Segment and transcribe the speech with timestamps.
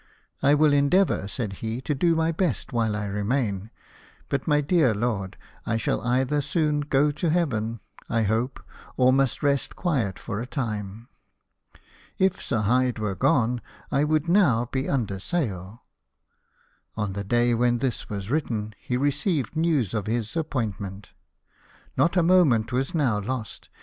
[0.41, 3.69] "I will endeavour," said he," to do my best while I remain;
[4.29, 8.59] but, my dear lord, I shall either soon go to heaven, I hope,
[8.97, 11.07] or must rest quiet for a time.
[12.17, 13.61] If Sir Hyde were gone,
[13.91, 15.83] I would now be under sail."
[16.97, 21.11] On the day when this was written he received news of his appointment.
[21.95, 23.69] Not a moment was now lost.